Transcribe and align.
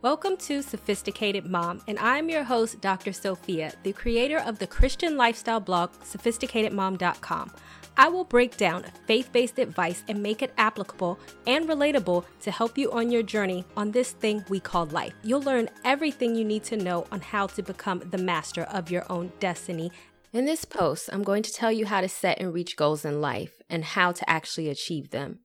Welcome 0.00 0.36
to 0.36 0.62
Sophisticated 0.62 1.44
Mom, 1.44 1.82
and 1.88 1.98
I'm 1.98 2.28
your 2.28 2.44
host, 2.44 2.80
Dr. 2.80 3.12
Sophia, 3.12 3.72
the 3.82 3.92
creator 3.92 4.38
of 4.38 4.60
the 4.60 4.66
Christian 4.68 5.16
lifestyle 5.16 5.58
blog, 5.58 5.90
sophisticatedmom.com. 6.04 7.52
I 7.96 8.08
will 8.08 8.22
break 8.22 8.56
down 8.56 8.84
faith 9.08 9.32
based 9.32 9.58
advice 9.58 10.04
and 10.06 10.22
make 10.22 10.40
it 10.40 10.54
applicable 10.56 11.18
and 11.48 11.68
relatable 11.68 12.24
to 12.42 12.50
help 12.52 12.78
you 12.78 12.92
on 12.92 13.10
your 13.10 13.24
journey 13.24 13.64
on 13.76 13.90
this 13.90 14.12
thing 14.12 14.44
we 14.48 14.60
call 14.60 14.86
life. 14.86 15.14
You'll 15.24 15.42
learn 15.42 15.68
everything 15.84 16.36
you 16.36 16.44
need 16.44 16.62
to 16.64 16.76
know 16.76 17.04
on 17.10 17.20
how 17.20 17.48
to 17.48 17.62
become 17.64 17.98
the 18.08 18.18
master 18.18 18.62
of 18.62 18.92
your 18.92 19.04
own 19.10 19.32
destiny. 19.40 19.90
In 20.32 20.44
this 20.44 20.64
post, 20.64 21.10
I'm 21.12 21.24
going 21.24 21.42
to 21.42 21.52
tell 21.52 21.72
you 21.72 21.86
how 21.86 22.02
to 22.02 22.08
set 22.08 22.38
and 22.38 22.54
reach 22.54 22.76
goals 22.76 23.04
in 23.04 23.20
life 23.20 23.62
and 23.68 23.82
how 23.84 24.12
to 24.12 24.30
actually 24.30 24.68
achieve 24.68 25.10
them. 25.10 25.40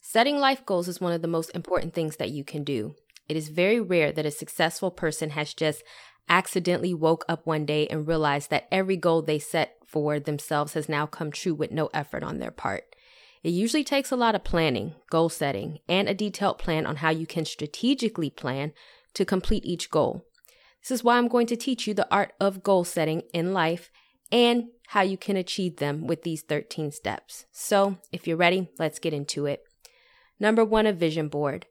Setting 0.00 0.38
life 0.38 0.66
goals 0.66 0.88
is 0.88 1.00
one 1.00 1.12
of 1.12 1.22
the 1.22 1.28
most 1.28 1.52
important 1.54 1.94
things 1.94 2.16
that 2.16 2.30
you 2.30 2.42
can 2.42 2.64
do. 2.64 2.96
It 3.28 3.36
is 3.36 3.48
very 3.48 3.80
rare 3.80 4.12
that 4.12 4.26
a 4.26 4.30
successful 4.30 4.90
person 4.90 5.30
has 5.30 5.54
just 5.54 5.82
accidentally 6.28 6.94
woke 6.94 7.24
up 7.28 7.46
one 7.46 7.66
day 7.66 7.86
and 7.88 8.06
realized 8.06 8.50
that 8.50 8.68
every 8.70 8.96
goal 8.96 9.22
they 9.22 9.38
set 9.38 9.76
for 9.84 10.18
themselves 10.18 10.74
has 10.74 10.88
now 10.88 11.06
come 11.06 11.30
true 11.30 11.54
with 11.54 11.70
no 11.70 11.90
effort 11.92 12.22
on 12.22 12.38
their 12.38 12.50
part. 12.50 12.94
It 13.42 13.50
usually 13.50 13.84
takes 13.84 14.12
a 14.12 14.16
lot 14.16 14.34
of 14.34 14.44
planning, 14.44 14.94
goal 15.10 15.28
setting, 15.28 15.80
and 15.88 16.08
a 16.08 16.14
detailed 16.14 16.58
plan 16.58 16.86
on 16.86 16.96
how 16.96 17.10
you 17.10 17.26
can 17.26 17.44
strategically 17.44 18.30
plan 18.30 18.72
to 19.14 19.24
complete 19.24 19.64
each 19.64 19.90
goal. 19.90 20.24
This 20.80 20.92
is 20.92 21.04
why 21.04 21.18
I'm 21.18 21.28
going 21.28 21.46
to 21.48 21.56
teach 21.56 21.86
you 21.86 21.94
the 21.94 22.12
art 22.12 22.32
of 22.40 22.62
goal 22.62 22.84
setting 22.84 23.22
in 23.32 23.52
life 23.52 23.90
and 24.30 24.68
how 24.88 25.02
you 25.02 25.16
can 25.16 25.36
achieve 25.36 25.76
them 25.76 26.06
with 26.06 26.22
these 26.22 26.42
13 26.42 26.90
steps. 26.92 27.46
So, 27.52 27.98
if 28.12 28.26
you're 28.26 28.36
ready, 28.36 28.68
let's 28.78 28.98
get 28.98 29.12
into 29.12 29.46
it. 29.46 29.62
Number 30.40 30.64
one, 30.64 30.86
a 30.86 30.92
vision 30.92 31.28
board. 31.28 31.66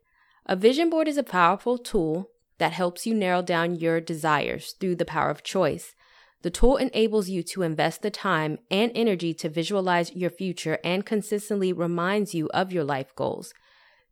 A 0.46 0.56
vision 0.56 0.90
board 0.90 1.08
is 1.08 1.18
a 1.18 1.24
powerful 1.24 1.78
tool 1.78 2.30
that 2.58 2.74
helps 2.74 3.06
you 3.06 3.14
narrow 3.14 3.42
down 3.42 3.76
your 3.76 4.02
desires 4.02 4.74
through 4.74 4.96
the 4.96 5.06
power 5.06 5.30
of 5.30 5.44
choice. 5.44 5.96
The 6.42 6.50
tool 6.50 6.78
enables 6.78 7.30
you 7.30 7.44
to 7.44 7.62
invest 7.62 8.02
the 8.02 8.10
time 8.10 8.58
and 8.72 8.92
energy 8.96 9.34
to 9.36 9.50
visualize 9.50 10.16
your 10.16 10.32
future 10.32 10.80
and 10.84 11.06
consistently 11.06 11.72
reminds 11.72 12.34
you 12.34 12.50
of 12.50 12.72
your 12.74 12.84
life 12.84 13.16
goals. 13.16 13.54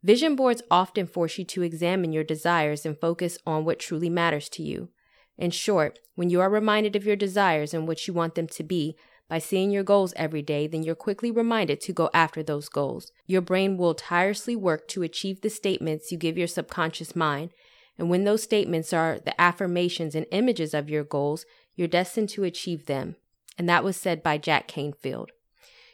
Vision 0.03 0.35
boards 0.35 0.61
often 0.69 1.07
force 1.07 1.37
you 1.37 1.45
to 1.45 1.63
examine 1.63 2.13
your 2.13 2.23
desires 2.23 2.85
and 2.85 2.99
focus 2.99 3.37
on 3.45 3.65
what 3.65 3.79
truly 3.79 4.09
matters 4.09 4.47
to 4.49 4.63
you. 4.63 4.89
In 5.37 5.51
short, 5.51 5.99
when 6.15 6.29
you 6.29 6.39
are 6.41 6.49
reminded 6.49 6.95
of 6.95 7.05
your 7.05 7.15
desires 7.15 7.73
and 7.73 7.87
what 7.87 8.07
you 8.07 8.13
want 8.13 8.35
them 8.35 8.47
to 8.47 8.63
be, 8.63 8.95
by 9.29 9.37
seeing 9.37 9.69
your 9.69 9.83
goals 9.83 10.13
every 10.15 10.41
day, 10.41 10.65
then 10.65 10.81
you're 10.81 10.95
quickly 10.95 11.29
reminded 11.29 11.79
to 11.81 11.93
go 11.93 12.09
after 12.13 12.41
those 12.41 12.67
goals. 12.67 13.11
Your 13.27 13.41
brain 13.41 13.77
will 13.77 13.93
tirelessly 13.93 14.55
work 14.55 14.87
to 14.89 15.03
achieve 15.03 15.41
the 15.41 15.51
statements 15.51 16.11
you 16.11 16.17
give 16.17 16.37
your 16.37 16.47
subconscious 16.47 17.15
mind. 17.15 17.51
And 17.97 18.09
when 18.09 18.23
those 18.23 18.41
statements 18.41 18.91
are 18.91 19.19
the 19.19 19.39
affirmations 19.39 20.15
and 20.15 20.25
images 20.31 20.73
of 20.73 20.89
your 20.89 21.03
goals, 21.03 21.45
you're 21.75 21.87
destined 21.87 22.29
to 22.29 22.43
achieve 22.43 22.87
them. 22.87 23.17
And 23.57 23.69
that 23.69 23.83
was 23.83 23.97
said 23.97 24.23
by 24.23 24.39
Jack 24.39 24.67
Canfield. 24.67 25.31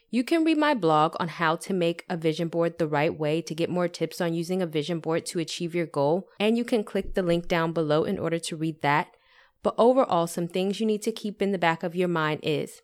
You 0.09 0.23
can 0.23 0.45
read 0.45 0.57
my 0.57 0.73
blog 0.73 1.15
on 1.19 1.27
how 1.27 1.57
to 1.57 1.73
make 1.73 2.05
a 2.09 2.15
vision 2.15 2.47
board 2.47 2.77
the 2.77 2.87
right 2.87 3.13
way 3.13 3.41
to 3.41 3.55
get 3.55 3.69
more 3.69 3.89
tips 3.89 4.21
on 4.21 4.33
using 4.33 4.61
a 4.61 4.67
vision 4.67 4.99
board 4.99 5.25
to 5.25 5.39
achieve 5.39 5.75
your 5.75 5.87
goal. 5.87 6.29
And 6.39 6.57
you 6.57 6.63
can 6.63 6.85
click 6.85 7.15
the 7.15 7.23
link 7.23 7.49
down 7.49 7.73
below 7.73 8.05
in 8.05 8.17
order 8.17 8.39
to 8.39 8.55
read 8.55 8.81
that. 8.81 9.09
But 9.61 9.75
overall, 9.77 10.27
some 10.27 10.47
things 10.47 10.79
you 10.79 10.85
need 10.85 11.01
to 11.01 11.11
keep 11.11 11.41
in 11.41 11.51
the 11.51 11.57
back 11.57 11.83
of 11.83 11.95
your 11.95 12.07
mind 12.07 12.39
is 12.43 12.81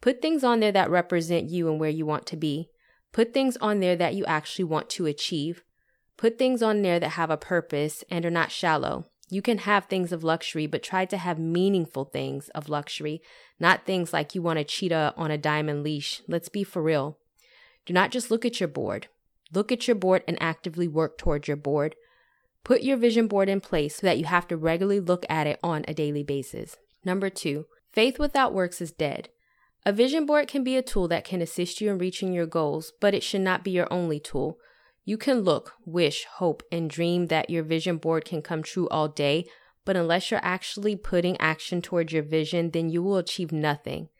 put 0.00 0.22
things 0.22 0.44
on 0.44 0.60
there 0.60 0.72
that 0.72 0.90
represent 0.90 1.48
you 1.48 1.68
and 1.68 1.78
where 1.78 1.90
you 1.90 2.06
want 2.06 2.26
to 2.26 2.36
be. 2.36 2.70
Put 3.12 3.34
things 3.34 3.56
on 3.58 3.80
there 3.80 3.96
that 3.96 4.14
you 4.14 4.24
actually 4.24 4.64
want 4.64 4.88
to 4.90 5.06
achieve. 5.06 5.62
Put 6.16 6.38
things 6.38 6.62
on 6.62 6.82
there 6.82 7.00
that 7.00 7.10
have 7.10 7.30
a 7.30 7.36
purpose 7.36 8.04
and 8.10 8.24
are 8.24 8.30
not 8.30 8.52
shallow. 8.52 9.06
You 9.30 9.42
can 9.42 9.58
have 9.58 9.86
things 9.86 10.12
of 10.12 10.24
luxury, 10.24 10.66
but 10.66 10.82
try 10.82 11.04
to 11.04 11.16
have 11.16 11.38
meaningful 11.38 12.04
things 12.04 12.48
of 12.50 12.68
luxury, 12.68 13.22
not 13.60 13.86
things 13.86 14.12
like 14.12 14.34
you 14.34 14.42
want 14.42 14.58
a 14.58 14.64
cheetah 14.64 15.14
on 15.16 15.30
a 15.30 15.38
diamond 15.38 15.84
leash. 15.84 16.20
Let's 16.26 16.48
be 16.48 16.64
for 16.64 16.82
real. 16.82 17.18
Do 17.86 17.92
not 17.92 18.10
just 18.10 18.30
look 18.30 18.44
at 18.44 18.58
your 18.58 18.68
board. 18.68 19.08
Look 19.52 19.70
at 19.72 19.86
your 19.86 19.94
board 19.94 20.22
and 20.26 20.40
actively 20.42 20.88
work 20.88 21.16
towards 21.16 21.48
your 21.48 21.56
board. 21.56 21.94
Put 22.64 22.82
your 22.82 22.96
vision 22.96 23.28
board 23.28 23.48
in 23.48 23.60
place 23.60 23.96
so 23.96 24.06
that 24.06 24.18
you 24.18 24.24
have 24.24 24.46
to 24.48 24.56
regularly 24.56 25.00
look 25.00 25.24
at 25.28 25.46
it 25.46 25.58
on 25.62 25.84
a 25.86 25.94
daily 25.94 26.22
basis. 26.22 26.76
Number 27.04 27.30
two, 27.30 27.66
faith 27.92 28.18
without 28.18 28.52
works 28.52 28.80
is 28.80 28.92
dead. 28.92 29.28
A 29.86 29.92
vision 29.92 30.26
board 30.26 30.46
can 30.46 30.62
be 30.62 30.76
a 30.76 30.82
tool 30.82 31.08
that 31.08 31.24
can 31.24 31.40
assist 31.40 31.80
you 31.80 31.90
in 31.90 31.96
reaching 31.96 32.32
your 32.32 32.46
goals, 32.46 32.92
but 33.00 33.14
it 33.14 33.22
should 33.22 33.40
not 33.40 33.64
be 33.64 33.70
your 33.70 33.90
only 33.90 34.20
tool. 34.20 34.58
You 35.06 35.16
can 35.16 35.40
look, 35.40 35.72
wish, 35.86 36.26
hope, 36.34 36.62
and 36.70 36.90
dream 36.90 37.28
that 37.28 37.48
your 37.48 37.62
vision 37.62 37.96
board 37.96 38.26
can 38.26 38.42
come 38.42 38.62
true 38.62 38.88
all 38.88 39.08
day, 39.08 39.46
but 39.86 39.96
unless 39.96 40.30
you're 40.30 40.44
actually 40.44 40.96
putting 40.96 41.40
action 41.40 41.80
towards 41.80 42.12
your 42.12 42.22
vision, 42.22 42.70
then 42.70 42.90
you 42.90 43.02
will 43.02 43.16
achieve 43.16 43.52
nothing. 43.52 44.10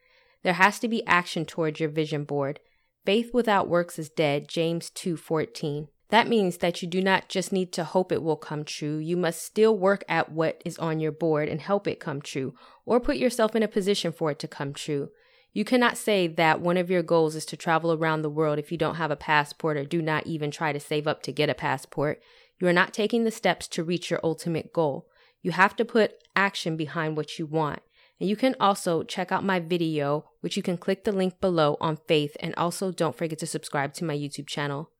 There 0.43 0.55
has 0.55 0.79
to 0.79 0.89
be 0.89 1.07
action 1.07 1.45
towards 1.45 1.79
your 1.79 1.91
vision 1.91 2.25
board. 2.25 2.61
Faith 3.05 3.35
without 3.35 3.69
works 3.69 3.99
is 3.99 4.09
dead, 4.09 4.49
James 4.49 4.91
2:14. 4.91 5.89
That 6.09 6.27
means 6.27 6.57
that 6.57 6.81
you 6.81 6.89
do 6.89 7.03
not 7.03 7.29
just 7.29 7.53
need 7.53 7.73
to 7.75 7.85
hope 7.85 8.11
it 8.11 8.23
will 8.23 8.37
come 8.37 8.65
true, 8.65 8.97
you 8.97 9.17
must 9.17 9.43
still 9.43 9.77
work 9.77 10.05
at 10.09 10.33
what 10.33 10.61
is 10.65 10.79
on 10.79 11.01
your 11.01 11.13
board 11.13 11.49
and 11.49 11.61
help 11.61 11.87
it 11.87 12.01
come 12.01 12.23
true, 12.23 12.55
or 12.87 12.99
put 12.99 13.19
yourself 13.19 13.55
in 13.55 13.63
a 13.63 13.69
position 13.69 14.11
for 14.11 14.31
it 14.31 14.39
to 14.39 14.49
come 14.49 14.73
true. 14.73 15.11
You 15.53 15.65
cannot 15.65 15.99
say 15.99 16.29
that 16.29 16.61
one 16.61 16.77
of 16.77 16.91
your 16.91 17.03
goals 17.03 17.35
is 17.35 17.45
to 17.47 17.57
travel 17.57 17.93
around 17.93 18.23
the 18.23 18.31
world 18.31 18.59
if 18.59 18.71
you 18.71 18.79
don't 18.79 18.97
have 18.97 19.11
a 19.11 19.17
passport 19.17 19.77
or 19.77 19.85
do 19.85 20.01
not 20.01 20.27
even 20.27 20.51
try 20.51 20.73
to 20.73 20.79
save 20.79 21.09
up 21.09 21.23
to 21.25 21.33
get 21.33 21.51
a 21.51 21.55
passport. 21.55 22.23
You 22.61 22.69
are 22.69 22.73
not 22.73 22.95
taking 22.95 23.25
the 23.25 23.31
steps 23.31 23.67
to 23.69 23.83
reach 23.83 24.11
your 24.11 24.21
ultimate 24.23 24.73
goal. 24.73 25.09
You 25.43 25.53
have 25.53 25.75
to 25.77 25.85
put 25.85 26.23
action 26.37 26.77
behind 26.77 27.17
what 27.17 27.39
you 27.39 27.47
want. 27.47 27.81
And 28.21 28.29
you 28.29 28.37
can 28.37 28.55
also 28.61 29.03
check 29.03 29.33
out 29.33 29.43
my 29.43 29.59
video, 29.59 30.27
which 30.41 30.57
you 30.57 30.63
can 30.63 30.77
click 30.77 31.05
the 31.05 31.13
link 31.13 31.41
below 31.41 31.79
on 31.81 31.97
faith. 31.97 32.37
And 32.41 32.55
also 32.55 32.93
don't 32.93 33.17
forget 33.17 33.39
to 33.39 33.47
subscribe 33.47 33.95
to 33.95 34.05
my 34.05 34.15
YouTube 34.15 34.47
channel. 34.47 34.91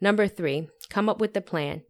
Number 0.00 0.26
three, 0.26 0.68
come 0.88 1.08
up 1.08 1.20
with 1.20 1.36
a 1.36 1.42
plan. 1.42 1.82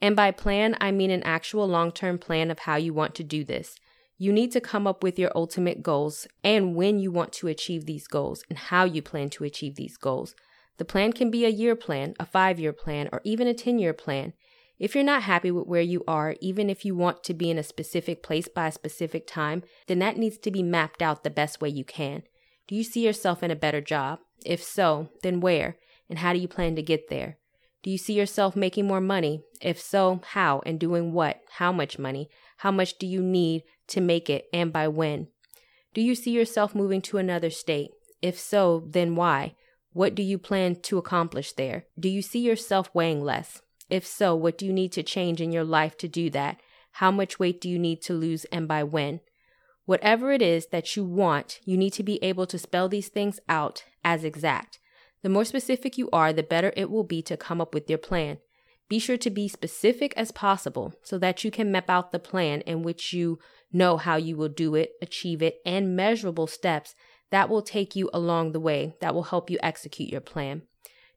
And 0.00 0.16
by 0.16 0.30
plan, 0.32 0.76
I 0.80 0.90
mean 0.90 1.10
an 1.10 1.22
actual 1.22 1.68
long 1.68 1.92
term 1.92 2.18
plan 2.18 2.50
of 2.50 2.60
how 2.60 2.76
you 2.76 2.94
want 2.94 3.14
to 3.16 3.22
do 3.22 3.44
this. 3.44 3.76
You 4.16 4.32
need 4.32 4.52
to 4.52 4.60
come 4.60 4.86
up 4.86 5.02
with 5.02 5.18
your 5.18 5.32
ultimate 5.34 5.82
goals 5.82 6.26
and 6.44 6.76
when 6.76 7.00
you 7.00 7.10
want 7.10 7.32
to 7.34 7.48
achieve 7.48 7.84
these 7.84 8.06
goals 8.06 8.44
and 8.48 8.58
how 8.58 8.84
you 8.84 9.02
plan 9.02 9.30
to 9.30 9.44
achieve 9.44 9.74
these 9.74 9.96
goals. 9.96 10.34
The 10.76 10.84
plan 10.84 11.12
can 11.12 11.30
be 11.30 11.44
a 11.44 11.48
year 11.50 11.74
plan, 11.76 12.14
a 12.20 12.26
five 12.26 12.58
year 12.60 12.72
plan, 12.72 13.08
or 13.12 13.20
even 13.24 13.46
a 13.46 13.54
10 13.54 13.78
year 13.78 13.92
plan. 13.92 14.32
If 14.78 14.94
you're 14.94 15.04
not 15.04 15.22
happy 15.22 15.50
with 15.50 15.66
where 15.66 15.80
you 15.80 16.02
are, 16.08 16.36
even 16.40 16.68
if 16.68 16.84
you 16.84 16.96
want 16.96 17.22
to 17.24 17.34
be 17.34 17.50
in 17.50 17.58
a 17.58 17.62
specific 17.62 18.22
place 18.22 18.48
by 18.48 18.68
a 18.68 18.72
specific 18.72 19.26
time, 19.26 19.62
then 19.86 20.00
that 20.00 20.16
needs 20.16 20.38
to 20.38 20.50
be 20.50 20.62
mapped 20.62 21.00
out 21.00 21.22
the 21.22 21.30
best 21.30 21.60
way 21.60 21.68
you 21.68 21.84
can. 21.84 22.22
Do 22.66 22.74
you 22.74 22.82
see 22.82 23.04
yourself 23.04 23.42
in 23.42 23.50
a 23.50 23.56
better 23.56 23.80
job? 23.80 24.18
If 24.44 24.62
so, 24.62 25.10
then 25.22 25.40
where? 25.40 25.76
And 26.08 26.18
how 26.18 26.32
do 26.32 26.38
you 26.38 26.48
plan 26.48 26.76
to 26.76 26.82
get 26.82 27.08
there? 27.08 27.38
Do 27.84 27.90
you 27.90 27.98
see 27.98 28.14
yourself 28.14 28.56
making 28.56 28.86
more 28.86 29.02
money? 29.02 29.42
If 29.60 29.78
so, 29.78 30.22
how 30.28 30.62
and 30.64 30.80
doing 30.80 31.12
what? 31.12 31.42
How 31.58 31.70
much 31.70 31.98
money? 31.98 32.30
How 32.56 32.70
much 32.70 32.96
do 32.96 33.06
you 33.06 33.22
need 33.22 33.62
to 33.88 34.00
make 34.00 34.30
it 34.30 34.46
and 34.54 34.72
by 34.72 34.88
when? 34.88 35.28
Do 35.92 36.00
you 36.00 36.14
see 36.14 36.30
yourself 36.30 36.74
moving 36.74 37.02
to 37.02 37.18
another 37.18 37.50
state? 37.50 37.90
If 38.22 38.38
so, 38.38 38.84
then 38.86 39.16
why? 39.16 39.54
What 39.92 40.14
do 40.14 40.22
you 40.22 40.38
plan 40.38 40.76
to 40.76 40.96
accomplish 40.96 41.52
there? 41.52 41.84
Do 42.00 42.08
you 42.08 42.22
see 42.22 42.38
yourself 42.38 42.88
weighing 42.94 43.22
less? 43.22 43.60
If 43.90 44.06
so, 44.06 44.34
what 44.34 44.56
do 44.56 44.64
you 44.64 44.72
need 44.72 44.92
to 44.92 45.02
change 45.02 45.42
in 45.42 45.52
your 45.52 45.62
life 45.62 45.98
to 45.98 46.08
do 46.08 46.30
that? 46.30 46.58
How 46.92 47.10
much 47.10 47.38
weight 47.38 47.60
do 47.60 47.68
you 47.68 47.78
need 47.78 48.00
to 48.04 48.14
lose 48.14 48.46
and 48.46 48.66
by 48.66 48.82
when? 48.82 49.20
Whatever 49.84 50.32
it 50.32 50.40
is 50.40 50.68
that 50.68 50.96
you 50.96 51.04
want, 51.04 51.60
you 51.66 51.76
need 51.76 51.92
to 51.92 52.02
be 52.02 52.22
able 52.24 52.46
to 52.46 52.58
spell 52.58 52.88
these 52.88 53.08
things 53.08 53.40
out 53.46 53.84
as 54.02 54.24
exact. 54.24 54.78
The 55.24 55.30
more 55.30 55.46
specific 55.46 55.96
you 55.96 56.10
are, 56.12 56.34
the 56.34 56.42
better 56.42 56.70
it 56.76 56.90
will 56.90 57.02
be 57.02 57.22
to 57.22 57.38
come 57.38 57.58
up 57.58 57.72
with 57.72 57.88
your 57.88 57.98
plan. 57.98 58.40
Be 58.90 58.98
sure 58.98 59.16
to 59.16 59.30
be 59.30 59.48
specific 59.48 60.12
as 60.18 60.30
possible 60.30 60.92
so 61.02 61.16
that 61.16 61.42
you 61.42 61.50
can 61.50 61.72
map 61.72 61.88
out 61.88 62.12
the 62.12 62.18
plan 62.18 62.60
in 62.60 62.82
which 62.82 63.14
you 63.14 63.38
know 63.72 63.96
how 63.96 64.16
you 64.16 64.36
will 64.36 64.50
do 64.50 64.74
it, 64.74 64.92
achieve 65.00 65.40
it, 65.40 65.62
and 65.64 65.96
measurable 65.96 66.46
steps 66.46 66.94
that 67.30 67.48
will 67.48 67.62
take 67.62 67.96
you 67.96 68.10
along 68.12 68.52
the 68.52 68.60
way 68.60 68.96
that 69.00 69.14
will 69.14 69.22
help 69.22 69.48
you 69.48 69.56
execute 69.62 70.10
your 70.10 70.20
plan. 70.20 70.60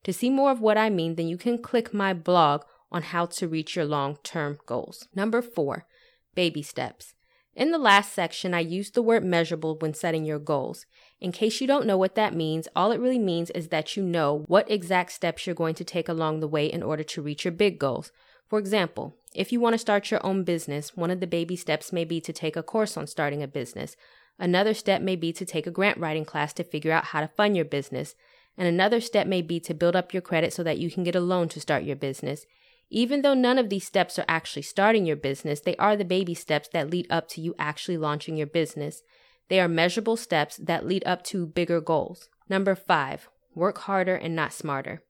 To 0.06 0.13
see 0.13 0.30
more 0.30 0.51
of 0.51 0.62
what 0.62 0.77
I 0.77 0.89
mean, 0.89 1.15
then 1.15 1.27
you 1.27 1.38
can 1.38 1.62
click 1.62 1.94
my 1.94 2.13
blog 2.13 2.62
on 2.89 3.01
how 3.01 3.25
to 3.25 3.48
reach 3.50 3.75
your 3.75 3.83
long 3.83 4.19
term 4.24 4.57
goals. 4.65 5.10
Number 5.13 5.42
four, 5.42 5.86
baby 6.33 6.62
steps. 6.62 7.13
In 7.57 7.71
the 7.71 7.80
last 7.80 8.13
section, 8.13 8.54
I 8.54 8.59
used 8.59 8.94
the 8.94 9.01
word 9.01 9.25
measurable 9.25 9.75
when 9.80 9.95
setting 9.95 10.25
your 10.25 10.38
goals. 10.38 10.86
In 11.19 11.31
case 11.31 11.59
you 11.59 11.65
don't 11.65 11.88
know 11.88 11.98
what 11.98 12.13
that 12.13 12.36
means, 12.36 12.68
all 12.75 12.92
it 12.92 13.00
really 13.00 13.18
means 13.18 13.50
is 13.50 13.69
that 13.69 13.98
you 13.98 14.04
know 14.04 14.44
what 14.45 14.69
exact 14.69 15.12
steps 15.13 15.48
you're 15.48 15.56
going 15.56 15.74
to 15.74 15.83
take 15.83 16.07
along 16.07 16.39
the 16.39 16.48
way 16.48 16.68
in 16.68 16.83
order 16.83 17.01
to 17.01 17.21
reach 17.24 17.45
your 17.45 17.51
big 17.51 17.80
goals. 17.80 18.12
For 18.48 18.59
example, 18.59 19.15
if 19.33 19.51
you 19.51 19.59
want 19.59 19.74
to 19.74 19.80
start 19.80 20.12
your 20.12 20.24
own 20.24 20.44
business, 20.44 20.95
one 20.95 21.09
of 21.09 21.19
the 21.19 21.25
baby 21.25 21.56
steps 21.56 21.92
may 21.92 22.06
be 22.06 22.21
to 22.21 22.31
take 22.31 22.56
a 22.56 22.62
course 22.62 22.95
on 22.95 23.07
starting 23.07 23.42
a 23.42 23.48
business. 23.48 23.98
Another 24.38 24.75
step 24.75 25.01
may 25.01 25.15
be 25.15 25.33
to 25.33 25.44
take 25.44 25.65
a 25.65 25.71
grant 25.71 25.98
writing 25.98 26.25
class 26.25 26.53
to 26.53 26.63
figure 26.63 26.92
out 26.92 27.06
how 27.06 27.21
to 27.21 27.27
fund 27.27 27.56
your 27.56 27.65
business. 27.65 28.13
And 28.56 28.68
another 28.68 29.01
step 29.01 29.25
may 29.25 29.42
be 29.42 29.60
to 29.62 29.74
build 29.74 29.95
up 29.95 30.13
your 30.13 30.21
credit 30.21 30.53
so 30.53 30.62
that 30.62 30.77
you 30.77 30.92
can 30.92 31.03
get 31.03 31.15
a 31.15 31.19
loan 31.19 31.50
to 31.50 31.60
start 31.60 31.81
your 31.81 31.95
business. 31.95 32.45
Even 32.89 33.22
though 33.22 33.34
none 33.34 33.57
of 33.57 33.69
these 33.69 33.86
steps 33.86 34.18
are 34.18 34.25
actually 34.28 34.62
starting 34.62 35.06
your 35.06 35.18
business, 35.18 35.60
they 35.60 35.75
are 35.75 35.98
the 35.98 36.06
baby 36.06 36.34
steps 36.34 36.69
that 36.69 36.89
lead 36.89 37.07
up 37.10 37.28
to 37.30 37.42
you 37.42 37.54
actually 37.60 37.98
launching 37.98 38.38
your 38.38 38.48
business. 38.48 39.04
They 39.50 39.60
are 39.60 39.68
measurable 39.68 40.18
steps 40.18 40.57
that 40.57 40.86
lead 40.86 41.04
up 41.06 41.24
to 41.25 41.45
bigger 41.45 41.81
goals. 41.81 42.30
Number 42.50 42.75
five, 42.75 43.28
work 43.54 43.80
harder 43.80 44.16
and 44.16 44.36
not 44.36 44.54
smarter. 44.54 45.04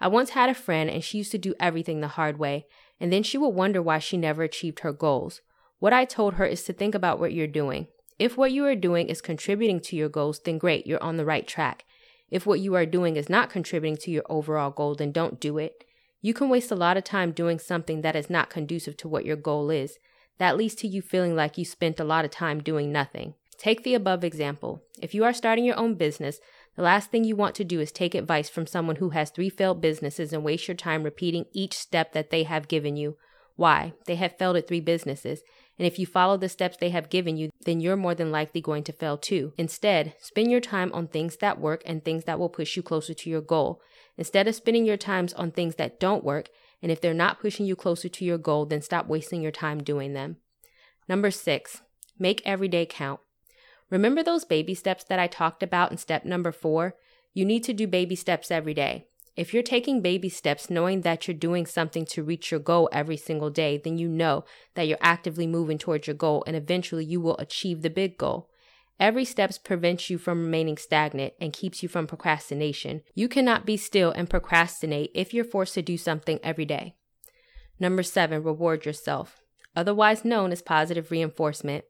I 0.00 0.08
once 0.08 0.30
had 0.30 0.48
a 0.48 0.54
friend 0.54 0.90
and 0.90 1.04
she 1.04 1.18
used 1.18 1.32
to 1.32 1.38
do 1.38 1.54
everything 1.60 2.00
the 2.00 2.08
hard 2.08 2.38
way, 2.38 2.66
and 2.98 3.12
then 3.12 3.22
she 3.22 3.38
would 3.38 3.50
wonder 3.50 3.82
why 3.82 3.98
she 3.98 4.16
never 4.16 4.42
achieved 4.42 4.80
her 4.80 4.92
goals. 4.92 5.42
What 5.78 5.92
I 5.92 6.04
told 6.04 6.34
her 6.34 6.46
is 6.46 6.62
to 6.64 6.72
think 6.72 6.94
about 6.94 7.20
what 7.20 7.32
you're 7.32 7.46
doing. 7.46 7.88
If 8.18 8.36
what 8.36 8.52
you 8.52 8.64
are 8.66 8.76
doing 8.76 9.08
is 9.08 9.20
contributing 9.20 9.80
to 9.80 9.96
your 9.96 10.08
goals, 10.08 10.40
then 10.40 10.58
great, 10.58 10.86
you're 10.86 11.02
on 11.02 11.16
the 11.16 11.24
right 11.24 11.46
track. 11.46 11.84
If 12.30 12.46
what 12.46 12.60
you 12.60 12.74
are 12.74 12.86
doing 12.86 13.16
is 13.16 13.28
not 13.28 13.50
contributing 13.50 13.96
to 13.98 14.10
your 14.10 14.22
overall 14.28 14.70
goal, 14.70 14.94
then 14.94 15.12
don't 15.12 15.40
do 15.40 15.58
it. 15.58 15.84
You 16.24 16.32
can 16.32 16.48
waste 16.48 16.70
a 16.70 16.76
lot 16.76 16.96
of 16.96 17.02
time 17.02 17.32
doing 17.32 17.58
something 17.58 18.00
that 18.02 18.14
is 18.14 18.30
not 18.30 18.48
conducive 18.48 18.96
to 18.98 19.08
what 19.08 19.24
your 19.24 19.36
goal 19.36 19.70
is. 19.70 19.98
That 20.38 20.56
leads 20.56 20.76
to 20.76 20.88
you 20.88 21.02
feeling 21.02 21.34
like 21.34 21.58
you 21.58 21.64
spent 21.64 21.98
a 21.98 22.04
lot 22.04 22.24
of 22.24 22.30
time 22.30 22.62
doing 22.62 22.92
nothing. 22.92 23.34
Take 23.58 23.82
the 23.82 23.94
above 23.94 24.22
example. 24.22 24.82
If 25.00 25.14
you 25.14 25.24
are 25.24 25.32
starting 25.32 25.64
your 25.64 25.78
own 25.78 25.96
business, 25.96 26.40
the 26.76 26.82
last 26.82 27.10
thing 27.10 27.24
you 27.24 27.36
want 27.36 27.56
to 27.56 27.64
do 27.64 27.80
is 27.80 27.92
take 27.92 28.14
advice 28.14 28.48
from 28.48 28.66
someone 28.66 28.96
who 28.96 29.10
has 29.10 29.30
three 29.30 29.50
failed 29.50 29.80
businesses 29.80 30.32
and 30.32 30.44
waste 30.44 30.68
your 30.68 30.76
time 30.76 31.02
repeating 31.02 31.46
each 31.52 31.74
step 31.74 32.12
that 32.12 32.30
they 32.30 32.44
have 32.44 32.68
given 32.68 32.96
you. 32.96 33.16
Why? 33.56 33.92
They 34.06 34.14
have 34.16 34.38
failed 34.38 34.56
at 34.56 34.66
three 34.66 34.80
businesses. 34.80 35.42
And 35.78 35.86
if 35.86 35.98
you 35.98 36.06
follow 36.06 36.36
the 36.36 36.48
steps 36.48 36.76
they 36.76 36.90
have 36.90 37.10
given 37.10 37.36
you, 37.36 37.50
then 37.64 37.80
you're 37.80 37.96
more 37.96 38.14
than 38.14 38.30
likely 38.30 38.60
going 38.60 38.84
to 38.84 38.92
fail 38.92 39.18
too. 39.18 39.52
Instead, 39.56 40.14
spend 40.20 40.50
your 40.50 40.60
time 40.60 40.92
on 40.92 41.08
things 41.08 41.36
that 41.38 41.60
work 41.60 41.82
and 41.84 42.04
things 42.04 42.24
that 42.24 42.38
will 42.38 42.48
push 42.48 42.76
you 42.76 42.82
closer 42.82 43.14
to 43.14 43.30
your 43.30 43.40
goal. 43.40 43.80
Instead 44.16 44.46
of 44.46 44.54
spending 44.54 44.84
your 44.84 44.96
times 44.96 45.32
on 45.34 45.50
things 45.50 45.76
that 45.76 45.98
don't 45.98 46.24
work, 46.24 46.48
and 46.82 46.90
if 46.90 47.00
they're 47.00 47.14
not 47.14 47.40
pushing 47.40 47.64
you 47.66 47.76
closer 47.76 48.08
to 48.08 48.24
your 48.24 48.38
goal, 48.38 48.66
then 48.66 48.82
stop 48.82 49.06
wasting 49.06 49.40
your 49.40 49.52
time 49.52 49.82
doing 49.82 50.12
them. 50.12 50.36
Number 51.08 51.30
six, 51.30 51.82
make 52.18 52.42
every 52.44 52.68
day 52.68 52.86
count. 52.86 53.20
Remember 53.90 54.22
those 54.22 54.44
baby 54.44 54.74
steps 54.74 55.04
that 55.04 55.18
I 55.18 55.26
talked 55.26 55.62
about 55.62 55.90
in 55.90 55.98
step 55.98 56.24
number 56.24 56.52
four? 56.52 56.96
You 57.34 57.44
need 57.44 57.64
to 57.64 57.72
do 57.72 57.86
baby 57.86 58.16
steps 58.16 58.50
every 58.50 58.74
day. 58.74 59.06
If 59.34 59.54
you're 59.54 59.62
taking 59.62 60.02
baby 60.02 60.28
steps 60.28 60.68
knowing 60.68 61.00
that 61.02 61.26
you're 61.26 61.34
doing 61.36 61.64
something 61.64 62.04
to 62.06 62.22
reach 62.22 62.50
your 62.50 62.60
goal 62.60 62.90
every 62.92 63.16
single 63.16 63.48
day, 63.48 63.80
then 63.82 63.96
you 63.96 64.08
know 64.08 64.44
that 64.74 64.86
you're 64.86 64.98
actively 65.00 65.46
moving 65.46 65.78
towards 65.78 66.06
your 66.06 66.16
goal 66.16 66.44
and 66.46 66.54
eventually 66.54 67.04
you 67.04 67.20
will 67.20 67.38
achieve 67.38 67.80
the 67.80 67.88
big 67.88 68.18
goal. 68.18 68.50
Every 69.02 69.24
steps 69.24 69.58
prevents 69.58 70.10
you 70.10 70.16
from 70.16 70.44
remaining 70.44 70.76
stagnant 70.76 71.32
and 71.40 71.52
keeps 71.52 71.82
you 71.82 71.88
from 71.88 72.06
procrastination. 72.06 73.02
You 73.16 73.26
cannot 73.26 73.66
be 73.66 73.76
still 73.76 74.12
and 74.12 74.30
procrastinate 74.30 75.10
if 75.12 75.34
you're 75.34 75.44
forced 75.44 75.74
to 75.74 75.82
do 75.82 75.96
something 75.98 76.38
every 76.40 76.64
day. 76.64 76.94
Number 77.80 78.04
seven, 78.04 78.44
reward 78.44 78.86
yourself, 78.86 79.42
otherwise 79.74 80.24
known 80.24 80.52
as 80.52 80.62
positive 80.62 81.10
reinforcement. 81.10 81.84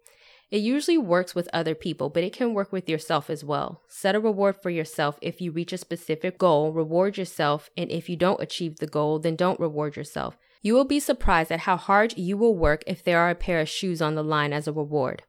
It 0.51 0.63
usually 0.63 0.97
works 0.97 1.35
with 1.35 1.51
other 1.53 1.75
people, 1.75 2.09
but 2.09 2.25
it 2.25 2.33
can 2.33 2.55
work 2.55 2.73
with 2.73 2.89
yourself 2.89 3.29
as 3.29 3.45
well. 3.45 3.83
Set 3.89 4.15
a 4.15 4.21
reward 4.21 4.57
for 4.57 4.71
yourself 4.71 5.19
if 5.21 5.39
you 5.39 5.53
reach 5.53 5.75
a 5.75 5.77
specific 5.77 6.39
goal, 6.39 6.73
reward 6.73 7.19
yourself, 7.19 7.69
and 7.77 7.91
if 7.91 8.09
you 8.09 8.17
don't 8.17 8.41
achieve 8.41 8.79
the 8.79 8.87
goal, 8.87 9.19
then 9.19 9.37
don't 9.37 9.61
reward 9.61 9.97
yourself. 9.97 10.39
You 10.63 10.73
will 10.73 10.87
be 10.87 10.99
surprised 10.99 11.53
at 11.53 11.61
how 11.61 11.77
hard 11.77 12.17
you 12.17 12.39
will 12.39 12.57
work 12.57 12.83
if 12.87 13.05
there 13.05 13.19
are 13.19 13.29
a 13.29 13.35
pair 13.35 13.61
of 13.61 13.69
shoes 13.69 14.01
on 14.01 14.15
the 14.15 14.25
line 14.25 14.55
as 14.55 14.67
a 14.67 14.73
reward. 14.73 15.25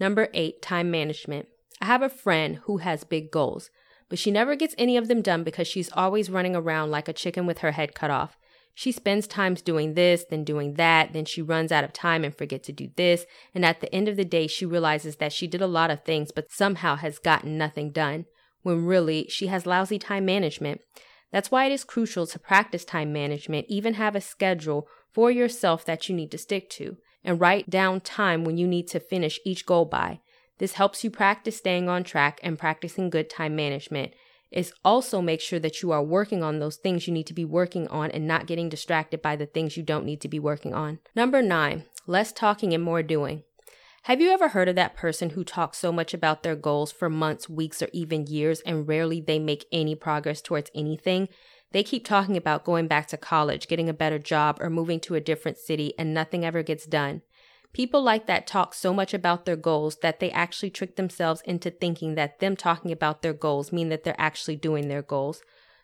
Number 0.00 0.28
eight, 0.34 0.60
time 0.60 0.90
management. 0.90 1.48
I 1.80 1.86
have 1.86 2.02
a 2.02 2.08
friend 2.08 2.56
who 2.64 2.78
has 2.78 3.04
big 3.04 3.30
goals, 3.30 3.70
but 4.08 4.18
she 4.18 4.30
never 4.30 4.56
gets 4.56 4.74
any 4.76 4.96
of 4.96 5.08
them 5.08 5.22
done 5.22 5.44
because 5.44 5.68
she's 5.68 5.90
always 5.92 6.30
running 6.30 6.56
around 6.56 6.90
like 6.90 7.08
a 7.08 7.12
chicken 7.12 7.46
with 7.46 7.58
her 7.58 7.72
head 7.72 7.94
cut 7.94 8.10
off. 8.10 8.36
She 8.76 8.90
spends 8.90 9.28
times 9.28 9.62
doing 9.62 9.94
this, 9.94 10.24
then 10.28 10.42
doing 10.42 10.74
that, 10.74 11.12
then 11.12 11.24
she 11.24 11.40
runs 11.40 11.70
out 11.70 11.84
of 11.84 11.92
time 11.92 12.24
and 12.24 12.36
forgets 12.36 12.66
to 12.66 12.72
do 12.72 12.90
this, 12.96 13.24
and 13.54 13.64
at 13.64 13.80
the 13.80 13.94
end 13.94 14.08
of 14.08 14.16
the 14.16 14.24
day, 14.24 14.48
she 14.48 14.66
realizes 14.66 15.16
that 15.16 15.32
she 15.32 15.46
did 15.46 15.62
a 15.62 15.68
lot 15.68 15.92
of 15.92 16.02
things 16.02 16.32
but 16.32 16.50
somehow 16.50 16.96
has 16.96 17.20
gotten 17.20 17.56
nothing 17.56 17.92
done, 17.92 18.26
when 18.62 18.84
really 18.84 19.28
she 19.28 19.46
has 19.46 19.64
lousy 19.64 19.98
time 19.98 20.24
management. 20.24 20.80
That's 21.30 21.52
why 21.52 21.66
it 21.66 21.72
is 21.72 21.84
crucial 21.84 22.26
to 22.26 22.38
practice 22.38 22.84
time 22.84 23.12
management, 23.12 23.66
even 23.68 23.94
have 23.94 24.16
a 24.16 24.20
schedule 24.20 24.88
for 25.12 25.30
yourself 25.30 25.84
that 25.84 26.08
you 26.08 26.14
need 26.16 26.32
to 26.32 26.38
stick 26.38 26.68
to, 26.70 26.96
and 27.24 27.40
write 27.40 27.70
down 27.70 28.00
time 28.00 28.44
when 28.44 28.58
you 28.58 28.66
need 28.66 28.86
to 28.88 29.00
finish 29.00 29.40
each 29.44 29.66
goal 29.66 29.84
by. 29.84 30.20
This 30.58 30.74
helps 30.74 31.02
you 31.02 31.10
practice 31.10 31.56
staying 31.56 31.88
on 31.88 32.04
track 32.04 32.38
and 32.42 32.58
practicing 32.58 33.10
good 33.10 33.28
time 33.28 33.56
management 33.56 34.12
is 34.54 34.72
also 34.84 35.20
make 35.20 35.40
sure 35.40 35.58
that 35.58 35.82
you 35.82 35.90
are 35.90 36.02
working 36.02 36.42
on 36.42 36.60
those 36.60 36.76
things 36.76 37.08
you 37.08 37.12
need 37.12 37.26
to 37.26 37.34
be 37.34 37.44
working 37.44 37.88
on 37.88 38.10
and 38.12 38.26
not 38.26 38.46
getting 38.46 38.68
distracted 38.68 39.20
by 39.20 39.34
the 39.34 39.46
things 39.46 39.76
you 39.76 39.82
don't 39.82 40.06
need 40.06 40.20
to 40.20 40.28
be 40.28 40.38
working 40.38 40.72
on. 40.72 41.00
Number 41.16 41.42
nine, 41.42 41.84
less 42.06 42.30
talking 42.30 42.72
and 42.72 42.82
more 42.82 43.02
doing. 43.02 43.42
Have 44.04 44.20
you 44.20 44.30
ever 44.30 44.48
heard 44.48 44.68
of 44.68 44.76
that 44.76 44.94
person 44.94 45.30
who 45.30 45.42
talks 45.44 45.78
so 45.78 45.90
much 45.90 46.14
about 46.14 46.42
their 46.42 46.54
goals 46.54 46.92
for 46.92 47.08
months, 47.10 47.48
weeks, 47.48 47.82
or 47.82 47.88
even 47.92 48.26
years 48.26 48.60
and 48.60 48.86
rarely 48.86 49.20
they 49.20 49.38
make 49.38 49.64
any 49.72 49.94
progress 49.94 50.40
towards 50.40 50.70
anything? 50.74 51.28
They 51.74 51.82
keep 51.82 52.04
talking 52.04 52.36
about 52.36 52.62
going 52.62 52.86
back 52.86 53.08
to 53.08 53.16
college, 53.16 53.66
getting 53.66 53.88
a 53.88 53.92
better 53.92 54.20
job, 54.20 54.58
or 54.60 54.70
moving 54.70 55.00
to 55.00 55.16
a 55.16 55.20
different 55.20 55.58
city, 55.58 55.92
and 55.98 56.14
nothing 56.14 56.44
ever 56.44 56.62
gets 56.62 56.86
done. 56.86 57.22
People 57.72 58.00
like 58.00 58.26
that 58.26 58.46
talk 58.46 58.74
so 58.74 58.94
much 58.94 59.12
about 59.12 59.44
their 59.44 59.56
goals 59.56 59.96
that 59.96 60.20
they 60.20 60.30
actually 60.30 60.70
trick 60.70 60.94
themselves 60.94 61.42
into 61.44 61.72
thinking 61.72 62.14
that 62.14 62.38
them 62.38 62.54
talking 62.54 62.92
about 62.92 63.22
their 63.22 63.32
goals 63.32 63.72
mean 63.72 63.88
that 63.88 64.04
they're 64.04 64.14
actually 64.20 64.54
doing 64.54 64.86
their 64.86 65.02
goals. 65.02 65.42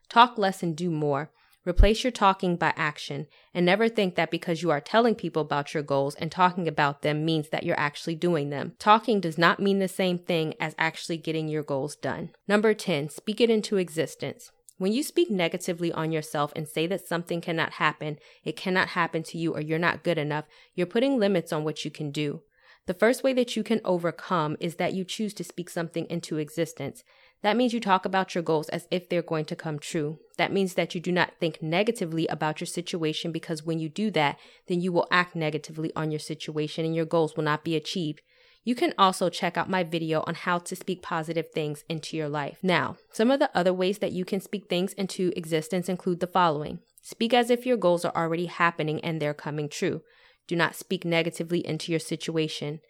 Talk 0.09 0.39
less 0.39 0.63
and 0.63 0.77
do 0.77 0.93
more. 0.93 1.33
Replace 1.67 2.05
your 2.05 2.13
talking 2.13 2.55
by 2.55 2.73
action 2.77 3.27
and 3.53 3.67
never 3.67 3.89
think 3.89 4.15
that 4.15 4.31
because 4.31 4.63
you 4.63 4.71
are 4.71 4.81
telling 4.81 5.17
people 5.17 5.43
about 5.43 5.75
your 5.75 5.83
goals 5.83 6.15
and 6.15 6.31
talking 6.31 6.69
about 6.69 7.03
them 7.03 7.25
means 7.25 7.49
that 7.49 7.65
you're 7.65 7.79
actually 7.81 8.15
doing 8.15 8.51
them. 8.51 8.75
Talking 8.79 9.21
does 9.21 9.37
not 9.37 9.59
mean 9.59 9.81
the 9.81 9.89
same 9.89 10.21
thing 10.21 10.55
as 10.61 10.77
actually 10.79 11.17
getting 11.17 11.49
your 11.49 11.65
goals 11.65 11.97
done. 11.97 12.31
Number 12.47 12.75
10, 12.75 13.09
speak 13.09 13.41
it 13.41 13.51
into 13.51 13.77
existence. 13.77 14.53
When 14.81 14.94
you 14.94 15.03
speak 15.03 15.31
negatively 15.31 15.93
on 15.93 16.11
yourself 16.11 16.55
and 16.56 16.67
say 16.67 16.87
that 16.87 17.06
something 17.06 17.43
cannot 17.43 17.73
happen, 17.73 18.19
it 18.44 18.56
cannot 18.56 18.88
happen 18.88 19.23
to 19.25 19.37
you, 19.37 19.55
or 19.55 19.61
you're 19.61 19.79
not 19.79 20.03
good 20.03 20.17
enough, 20.17 20.47
you're 20.75 20.87
putting 20.87 21.19
limits 21.19 21.53
on 21.53 21.65
what 21.65 21.85
you 21.85 21.91
can 21.91 22.11
do. 22.11 22.41
The 22.87 22.94
first 22.94 23.23
way 23.23 23.35
that 23.35 23.55
you 23.56 23.62
can 23.62 23.82
overcome 23.85 24.56
is 24.59 24.77
that 24.77 24.94
you 24.94 25.05
choose 25.05 25.35
to 25.35 25.44
speak 25.44 25.69
something 25.69 26.06
into 26.06 26.38
existence. 26.38 27.05
That 27.43 27.59
means 27.59 27.75
you 27.75 27.81
talk 27.81 28.06
about 28.06 28.35
your 28.35 28.43
goals 28.43 28.71
as 28.71 28.88
if 28.91 29.06
they're 29.06 29.21
going 29.21 29.44
to 29.47 29.55
come 29.55 29.79
true. 29.79 30.19
That 30.38 30.50
means 30.50 30.73
that 30.75 30.94
you 30.94 31.00
do 31.03 31.12
not 31.12 31.35
think 31.38 31.61
negatively 31.61 32.27
about 32.29 32.59
your 32.62 32.67
situation 32.67 33.32
because 33.32 33.62
when 33.62 33.81
you 33.81 33.91
do 33.91 34.11
that, 34.12 34.38
then 34.67 34.81
you 34.81 34.93
will 34.93 35.06
act 35.11 35.37
negatively 35.37 35.93
on 35.94 36.11
your 36.11 36.21
situation 36.21 36.87
and 36.87 36.97
your 36.97 37.05
goals 37.05 37.37
will 37.37 37.44
not 37.44 37.65
be 37.65 37.77
achieved. 37.77 38.22
You 38.62 38.74
can 38.74 38.93
also 38.98 39.31
check 39.31 39.56
out 39.56 39.70
my 39.70 39.82
video 39.82 40.22
on 40.26 40.34
how 40.34 40.58
to 40.58 40.76
speak 40.76 41.02
positive 41.02 41.50
things 41.50 41.84
into 41.88 42.17
your 42.17 42.29
life. 42.29 42.58
Now, 42.62 42.96
some 43.12 43.31
of 43.31 43.38
the 43.38 43.50
other 43.56 43.72
ways 43.72 43.98
that 43.98 44.12
you 44.12 44.24
can 44.24 44.40
speak 44.40 44.69
things 44.69 44.93
into 44.94 45.32
existence 45.34 45.88
include 45.88 46.20
the 46.20 46.26
following 46.26 46.81
Speak 47.02 47.32
as 47.32 47.50
if 47.50 47.64
your 47.64 47.79
goals 47.79 48.05
are 48.05 48.14
already 48.14 48.46
happening 48.46 49.00
and 49.00 49.20
they're 49.20 49.34
coming 49.34 49.69
true. 49.69 50.02
Do 50.46 50.55
not 50.55 50.74
speak 50.74 51.05
negatively 51.05 51.67
into 51.67 51.90
your 51.90 51.98
situation. 51.98 52.81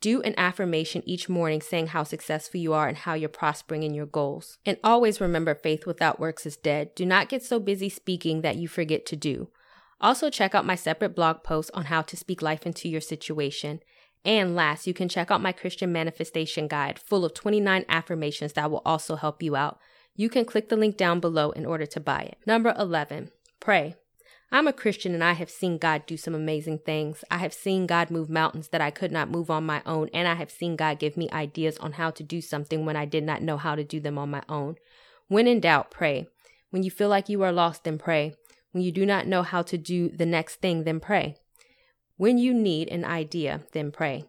Do 0.00 0.22
an 0.22 0.34
affirmation 0.38 1.02
each 1.04 1.28
morning 1.28 1.60
saying 1.60 1.88
how 1.88 2.04
successful 2.04 2.60
you 2.60 2.72
are 2.72 2.88
and 2.88 2.96
how 2.96 3.14
you're 3.14 3.28
prospering 3.28 3.82
in 3.82 3.94
your 3.94 4.06
goals. 4.06 4.58
And 4.64 4.78
always 4.82 5.20
remember 5.20 5.54
faith 5.54 5.86
without 5.86 6.20
works 6.20 6.46
is 6.46 6.56
dead. 6.56 6.94
Do 6.94 7.04
not 7.04 7.28
get 7.28 7.42
so 7.42 7.58
busy 7.58 7.88
speaking 7.88 8.42
that 8.42 8.56
you 8.56 8.68
forget 8.68 9.04
to 9.06 9.16
do. 9.16 9.48
Also, 10.00 10.30
check 10.30 10.54
out 10.54 10.64
my 10.64 10.76
separate 10.76 11.16
blog 11.16 11.42
post 11.42 11.72
on 11.74 11.86
how 11.86 12.02
to 12.02 12.16
speak 12.16 12.40
life 12.40 12.64
into 12.64 12.88
your 12.88 13.00
situation. 13.00 13.80
And 14.24 14.54
last, 14.54 14.86
you 14.86 14.94
can 14.94 15.08
check 15.08 15.30
out 15.30 15.40
my 15.40 15.52
Christian 15.52 15.92
manifestation 15.92 16.68
guide 16.68 16.98
full 16.98 17.24
of 17.24 17.34
29 17.34 17.84
affirmations 17.88 18.52
that 18.54 18.70
will 18.70 18.82
also 18.84 19.16
help 19.16 19.42
you 19.42 19.56
out. 19.56 19.78
You 20.14 20.28
can 20.28 20.44
click 20.44 20.68
the 20.68 20.76
link 20.76 20.96
down 20.96 21.20
below 21.20 21.50
in 21.50 21.64
order 21.64 21.86
to 21.86 22.00
buy 22.00 22.22
it. 22.22 22.38
Number 22.46 22.74
11, 22.76 23.30
pray. 23.60 23.94
I'm 24.50 24.66
a 24.66 24.72
Christian 24.72 25.12
and 25.12 25.22
I 25.22 25.34
have 25.34 25.50
seen 25.50 25.76
God 25.76 26.06
do 26.06 26.16
some 26.16 26.34
amazing 26.34 26.78
things. 26.78 27.22
I 27.30 27.36
have 27.38 27.52
seen 27.52 27.86
God 27.86 28.10
move 28.10 28.30
mountains 28.30 28.68
that 28.68 28.80
I 28.80 28.90
could 28.90 29.12
not 29.12 29.30
move 29.30 29.50
on 29.50 29.66
my 29.66 29.82
own, 29.84 30.08
and 30.14 30.26
I 30.26 30.34
have 30.34 30.50
seen 30.50 30.74
God 30.74 30.98
give 30.98 31.18
me 31.18 31.28
ideas 31.30 31.76
on 31.78 31.92
how 31.92 32.10
to 32.12 32.22
do 32.22 32.40
something 32.40 32.86
when 32.86 32.96
I 32.96 33.04
did 33.04 33.24
not 33.24 33.42
know 33.42 33.58
how 33.58 33.74
to 33.74 33.84
do 33.84 34.00
them 34.00 34.16
on 34.16 34.30
my 34.30 34.42
own. 34.48 34.76
When 35.28 35.46
in 35.46 35.60
doubt, 35.60 35.90
pray. 35.90 36.28
When 36.70 36.82
you 36.82 36.90
feel 36.90 37.10
like 37.10 37.28
you 37.28 37.42
are 37.42 37.52
lost, 37.52 37.84
then 37.84 37.98
pray. 37.98 38.36
When 38.72 38.82
you 38.82 38.90
do 38.90 39.04
not 39.04 39.26
know 39.26 39.42
how 39.42 39.62
to 39.62 39.76
do 39.76 40.08
the 40.08 40.26
next 40.26 40.56
thing, 40.56 40.84
then 40.84 40.98
pray. 40.98 41.36
When 42.18 42.36
you 42.36 42.52
need 42.52 42.88
an 42.88 43.04
idea, 43.04 43.62
then 43.70 43.92
pray. 43.92 44.24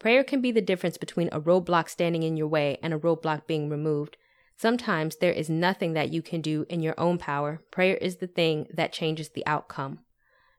Prayer 0.00 0.24
can 0.24 0.40
be 0.40 0.50
the 0.50 0.60
difference 0.60 0.98
between 0.98 1.28
a 1.30 1.40
roadblock 1.40 1.88
standing 1.88 2.24
in 2.24 2.36
your 2.36 2.48
way 2.48 2.78
and 2.82 2.92
a 2.92 2.98
roadblock 2.98 3.46
being 3.46 3.68
removed. 3.70 4.16
Sometimes 4.56 5.16
there 5.16 5.32
is 5.32 5.48
nothing 5.48 5.92
that 5.92 6.12
you 6.12 6.22
can 6.22 6.40
do 6.40 6.66
in 6.68 6.82
your 6.82 6.98
own 6.98 7.18
power. 7.18 7.62
Prayer 7.70 7.94
is 7.94 8.16
the 8.16 8.26
thing 8.26 8.66
that 8.74 8.92
changes 8.92 9.28
the 9.28 9.46
outcome. 9.46 10.00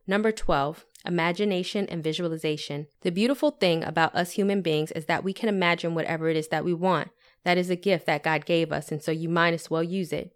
Number 0.08 0.32
12, 0.32 0.86
imagination 1.06 1.88
and 1.88 2.02
visualization. 2.02 2.88
The 3.02 3.12
beautiful 3.12 3.52
thing 3.52 3.84
about 3.84 4.16
us 4.16 4.32
human 4.32 4.62
beings 4.62 4.92
is 4.92 5.06
that 5.08 5.26
we 5.26 5.34
can 5.34 5.50
imagine 5.50 5.94
whatever 5.94 6.30
it 6.30 6.38
is 6.38 6.48
that 6.48 6.64
we 6.64 6.74
want. 6.74 7.10
That 7.44 7.58
is 7.58 7.70
a 7.70 7.76
gift 7.76 8.06
that 8.06 8.24
God 8.24 8.46
gave 8.46 8.72
us, 8.72 8.94
and 8.94 9.04
so 9.04 9.12
you 9.12 9.28
might 9.28 9.54
as 9.54 9.70
well 9.70 9.84
use 9.84 10.14
it. 10.14 10.32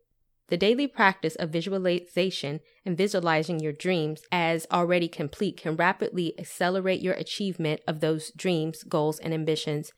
The 0.47 0.57
daily 0.57 0.87
practice 0.87 1.35
of 1.35 1.49
visualization 1.49 2.59
and 2.85 2.95
visualizing 2.95 3.59
your 3.59 3.73
dreams 3.73 4.21
as 4.31 4.67
already 4.71 5.07
complete 5.07 5.57
can 5.57 5.75
rapidly 5.75 6.37
accelerate 6.39 7.01
your 7.01 7.15
achievement 7.15 7.81
of 7.87 7.99
those 7.99 8.31
dreams, 8.31 8.83
goals, 8.83 9.17
and 9.17 9.33
ambitions. 9.33 9.91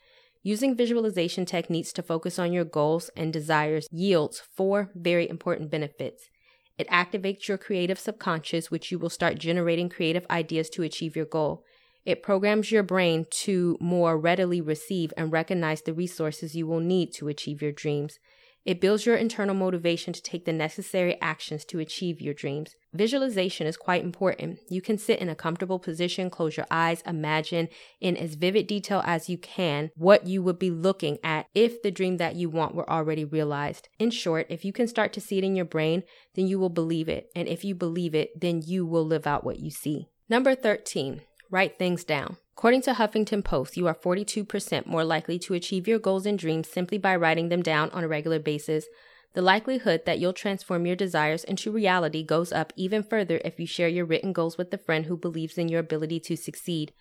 Using 0.44 0.76
visualization 0.76 1.46
techniques 1.46 1.92
to 1.94 2.02
focus 2.02 2.40
on 2.40 2.54
your 2.54 2.64
goals 2.64 3.10
and 3.18 3.34
desires 3.34 3.88
yields 3.92 4.42
four 4.56 4.90
very 4.96 5.30
important 5.30 5.70
benefits. 5.70 6.30
It 6.78 6.88
activates 6.90 7.50
your 7.50 7.58
creative 7.58 8.00
subconscious, 8.00 8.72
which 8.72 8.90
you 8.90 9.00
will 9.00 9.10
start 9.10 9.40
generating 9.40 9.90
creative 9.90 10.26
ideas 10.30 10.70
to 10.70 10.84
achieve 10.84 11.18
your 11.18 11.26
goal. 11.26 11.64
It 12.06 12.24
programs 12.24 12.72
your 12.72 12.84
brain 12.84 13.26
to 13.42 13.78
more 13.82 14.18
readily 14.18 14.62
receive 14.62 15.12
and 15.18 15.30
recognize 15.30 15.82
the 15.82 15.94
resources 15.94 16.56
you 16.56 16.66
will 16.66 16.80
need 16.80 17.12
to 17.16 17.28
achieve 17.28 17.62
your 17.62 17.74
dreams. 17.74 18.18
It 18.68 18.82
builds 18.82 19.06
your 19.06 19.16
internal 19.16 19.56
motivation 19.56 20.12
to 20.12 20.22
take 20.22 20.44
the 20.44 20.52
necessary 20.52 21.18
actions 21.22 21.64
to 21.66 21.80
achieve 21.80 22.20
your 22.20 22.34
dreams. 22.34 22.76
Visualization 22.94 23.66
is 23.66 23.78
quite 23.78 24.04
important. 24.04 24.60
You 24.68 24.82
can 24.82 24.98
sit 24.98 25.20
in 25.20 25.30
a 25.30 25.36
comfortable 25.36 25.80
position, 25.80 26.30
close 26.30 26.58
your 26.58 26.66
eyes, 26.70 27.02
imagine 27.06 27.70
in 28.02 28.18
as 28.18 28.36
vivid 28.36 28.68
detail 28.68 29.02
as 29.06 29.30
you 29.30 29.38
can 29.38 29.92
what 29.96 30.28
you 30.28 30.44
would 30.44 30.60
be 30.60 30.70
looking 30.70 31.18
at 31.24 31.46
if 31.56 31.82
the 31.82 31.92
dream 31.92 32.18
that 32.18 32.36
you 32.36 32.50
want 32.50 32.76
were 32.76 32.90
already 32.90 33.24
realized. 33.24 33.88
In 34.00 34.12
short, 34.12 34.48
if 34.50 34.66
you 34.66 34.74
can 34.74 34.90
start 34.90 35.14
to 35.14 35.22
see 35.22 35.38
it 35.38 35.46
in 35.46 35.56
your 35.56 35.64
brain, 35.64 36.04
then 36.36 36.48
you 36.48 36.60
will 36.60 36.68
believe 36.68 37.08
it. 37.08 37.30
And 37.34 37.48
if 37.48 37.64
you 37.64 37.74
believe 37.74 38.14
it, 38.14 38.38
then 38.38 38.62
you 38.66 38.86
will 38.86 39.06
live 39.06 39.26
out 39.26 39.46
what 39.46 39.62
you 39.62 39.72
see. 39.72 40.10
Number 40.28 40.56
13, 40.56 41.22
write 41.50 41.80
things 41.80 42.04
down. 42.04 42.36
According 42.58 42.82
to 42.82 42.94
Huffington 42.94 43.44
Post, 43.44 43.78
you 43.78 43.86
are 43.86 43.94
42% 43.94 44.88
more 44.88 45.04
likely 45.04 45.38
to 45.38 45.54
achieve 45.54 45.88
your 45.88 46.00
goals 46.00 46.26
and 46.26 46.40
dreams 46.40 46.68
simply 46.68 46.98
by 46.98 47.16
writing 47.16 47.50
them 47.50 47.62
down 47.62 47.92
on 47.92 48.04
a 48.04 48.08
regular 48.08 48.40
basis. 48.40 48.88
The 49.36 49.44
likelihood 49.44 50.06
that 50.08 50.18
you'll 50.18 50.34
transform 50.34 50.88
your 50.88 50.96
desires 50.96 51.44
into 51.44 51.72
reality 51.72 52.24
goes 52.24 52.52
up 52.52 52.74
even 52.76 53.04
further 53.04 53.40
if 53.46 53.60
you 53.60 53.68
share 53.68 53.88
your 53.88 54.06
written 54.06 54.34
goals 54.34 54.58
with 54.58 54.74
a 54.74 54.80
friend 54.80 55.06
who 55.06 55.16
believes 55.16 55.60
in 55.60 55.70
your 55.70 55.80
ability 55.80 56.20
to 56.22 56.36
succeed. 56.36 56.94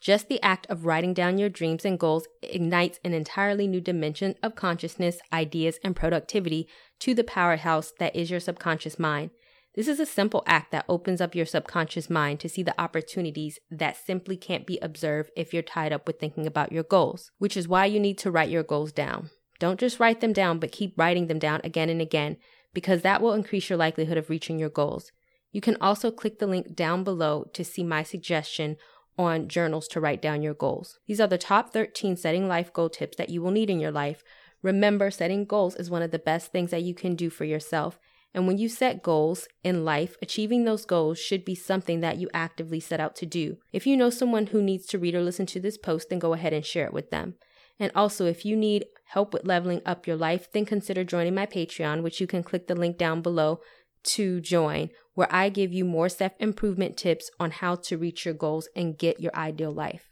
Just 0.00 0.28
the 0.28 0.40
act 0.40 0.66
of 0.70 0.86
writing 0.86 1.12
down 1.12 1.36
your 1.36 1.50
dreams 1.50 1.84
and 1.84 2.00
goals 2.00 2.26
ignites 2.42 2.98
an 3.04 3.12
entirely 3.12 3.68
new 3.68 3.82
dimension 3.82 4.34
of 4.42 4.54
consciousness, 4.54 5.18
ideas, 5.30 5.78
and 5.84 5.94
productivity 5.94 6.66
to 7.00 7.14
the 7.14 7.22
powerhouse 7.22 7.92
that 7.98 8.16
is 8.16 8.30
your 8.30 8.40
subconscious 8.40 8.98
mind. 8.98 9.28
This 9.74 9.88
is 9.88 9.98
a 9.98 10.06
simple 10.06 10.42
act 10.46 10.70
that 10.72 10.84
opens 10.86 11.22
up 11.22 11.34
your 11.34 11.46
subconscious 11.46 12.10
mind 12.10 12.40
to 12.40 12.48
see 12.48 12.62
the 12.62 12.78
opportunities 12.78 13.58
that 13.70 13.96
simply 13.96 14.36
can't 14.36 14.66
be 14.66 14.78
observed 14.82 15.30
if 15.34 15.54
you're 15.54 15.62
tied 15.62 15.94
up 15.94 16.06
with 16.06 16.20
thinking 16.20 16.46
about 16.46 16.72
your 16.72 16.82
goals, 16.82 17.30
which 17.38 17.56
is 17.56 17.66
why 17.66 17.86
you 17.86 17.98
need 17.98 18.18
to 18.18 18.30
write 18.30 18.50
your 18.50 18.62
goals 18.62 18.92
down. 18.92 19.30
Don't 19.58 19.80
just 19.80 19.98
write 19.98 20.20
them 20.20 20.34
down, 20.34 20.58
but 20.58 20.72
keep 20.72 20.98
writing 20.98 21.26
them 21.26 21.38
down 21.38 21.62
again 21.64 21.88
and 21.88 22.02
again, 22.02 22.36
because 22.74 23.00
that 23.00 23.22
will 23.22 23.32
increase 23.32 23.70
your 23.70 23.78
likelihood 23.78 24.18
of 24.18 24.28
reaching 24.28 24.58
your 24.58 24.68
goals. 24.68 25.10
You 25.52 25.62
can 25.62 25.78
also 25.80 26.10
click 26.10 26.38
the 26.38 26.46
link 26.46 26.74
down 26.74 27.02
below 27.02 27.48
to 27.54 27.64
see 27.64 27.82
my 27.84 28.02
suggestion 28.02 28.76
on 29.16 29.48
journals 29.48 29.88
to 29.88 30.00
write 30.00 30.20
down 30.20 30.42
your 30.42 30.54
goals. 30.54 30.98
These 31.06 31.20
are 31.20 31.26
the 31.26 31.38
top 31.38 31.72
13 31.72 32.16
setting 32.16 32.46
life 32.46 32.72
goal 32.72 32.90
tips 32.90 33.16
that 33.16 33.30
you 33.30 33.40
will 33.40 33.50
need 33.50 33.70
in 33.70 33.80
your 33.80 33.92
life. 33.92 34.22
Remember, 34.62 35.10
setting 35.10 35.44
goals 35.44 35.76
is 35.76 35.90
one 35.90 36.02
of 36.02 36.10
the 36.10 36.18
best 36.18 36.52
things 36.52 36.70
that 36.70 36.82
you 36.82 36.94
can 36.94 37.14
do 37.14 37.30
for 37.30 37.44
yourself. 37.44 37.98
And 38.34 38.46
when 38.46 38.58
you 38.58 38.68
set 38.68 39.02
goals 39.02 39.46
in 39.62 39.84
life, 39.84 40.16
achieving 40.22 40.64
those 40.64 40.86
goals 40.86 41.18
should 41.18 41.44
be 41.44 41.54
something 41.54 42.00
that 42.00 42.18
you 42.18 42.30
actively 42.32 42.80
set 42.80 43.00
out 43.00 43.14
to 43.16 43.26
do. 43.26 43.58
If 43.72 43.86
you 43.86 43.96
know 43.96 44.10
someone 44.10 44.46
who 44.46 44.62
needs 44.62 44.86
to 44.86 44.98
read 44.98 45.14
or 45.14 45.22
listen 45.22 45.46
to 45.46 45.60
this 45.60 45.76
post, 45.76 46.08
then 46.08 46.18
go 46.18 46.32
ahead 46.32 46.52
and 46.52 46.64
share 46.64 46.86
it 46.86 46.94
with 46.94 47.10
them. 47.10 47.34
And 47.78 47.92
also, 47.94 48.26
if 48.26 48.44
you 48.44 48.56
need 48.56 48.86
help 49.06 49.32
with 49.34 49.46
leveling 49.46 49.82
up 49.84 50.06
your 50.06 50.16
life, 50.16 50.50
then 50.52 50.64
consider 50.64 51.04
joining 51.04 51.34
my 51.34 51.46
Patreon, 51.46 52.02
which 52.02 52.20
you 52.20 52.26
can 52.26 52.42
click 52.42 52.68
the 52.68 52.74
link 52.74 52.96
down 52.96 53.22
below 53.22 53.60
to 54.04 54.40
join, 54.40 54.90
where 55.14 55.32
I 55.32 55.48
give 55.48 55.72
you 55.72 55.84
more 55.84 56.08
self 56.08 56.32
improvement 56.38 56.96
tips 56.96 57.30
on 57.38 57.50
how 57.50 57.76
to 57.76 57.98
reach 57.98 58.24
your 58.24 58.34
goals 58.34 58.68
and 58.74 58.98
get 58.98 59.20
your 59.20 59.34
ideal 59.34 59.72
life. 59.72 60.11